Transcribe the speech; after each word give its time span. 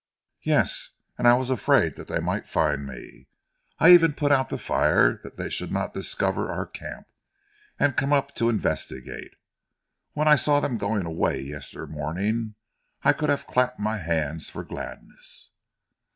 "Yes! 0.41 0.93
And 1.15 1.27
I 1.27 1.35
was 1.35 1.51
afraid 1.51 1.95
that 1.95 2.07
they 2.07 2.19
might 2.19 2.47
find 2.47 2.87
me. 2.87 3.27
I 3.77 3.91
even 3.91 4.15
put 4.15 4.31
out 4.31 4.49
the 4.49 4.57
fire 4.57 5.21
that 5.21 5.37
they 5.37 5.47
should 5.47 5.71
not 5.71 5.93
discover 5.93 6.49
our 6.49 6.65
camp 6.65 7.05
and 7.79 7.95
come 7.95 8.11
up 8.11 8.33
to 8.37 8.49
investigate. 8.49 9.35
When 10.13 10.27
I 10.27 10.37
saw 10.37 10.59
them 10.59 10.79
going 10.79 11.05
away 11.05 11.39
yestermorning 11.43 12.55
I 13.03 13.13
could 13.13 13.29
have 13.29 13.45
clapped 13.45 13.77
my 13.77 13.99
hands 13.99 14.49
for 14.49 14.63
gladness." 14.63 15.51